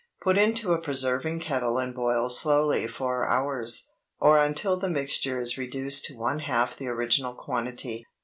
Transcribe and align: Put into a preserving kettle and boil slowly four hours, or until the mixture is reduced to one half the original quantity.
Put 0.23 0.35
into 0.35 0.73
a 0.73 0.81
preserving 0.81 1.41
kettle 1.41 1.77
and 1.77 1.93
boil 1.93 2.31
slowly 2.31 2.87
four 2.87 3.27
hours, 3.27 3.87
or 4.19 4.39
until 4.39 4.75
the 4.75 4.89
mixture 4.89 5.39
is 5.39 5.59
reduced 5.59 6.05
to 6.05 6.17
one 6.17 6.39
half 6.39 6.75
the 6.75 6.87
original 6.87 7.35
quantity. 7.35 8.07